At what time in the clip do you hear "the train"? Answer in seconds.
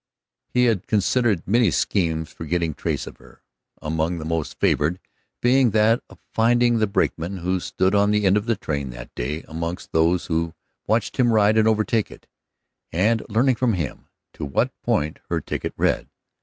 8.47-8.89